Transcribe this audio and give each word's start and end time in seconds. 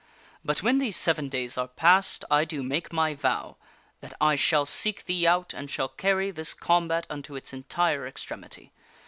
But 0.43 0.63
when 0.63 0.79
these 0.79 0.97
seven 0.97 1.29
days 1.29 1.59
are 1.59 1.67
passed, 1.67 2.25
I 2.31 2.43
do 2.43 2.63
make 2.63 2.91
my 2.91 3.13
vow 3.13 3.57
that 3.99 4.15
I 4.19 4.35
shall 4.35 4.65
seek 4.65 5.05
thee 5.05 5.27
out 5.27 5.53
and 5.53 5.69
shall 5.69 5.89
carry 5.89 6.31
this 6.31 6.55
combat 6.55 7.05
unto 7.07 7.35
its 7.35 7.53
entire 7.53 8.07
extremity. 8.07 8.71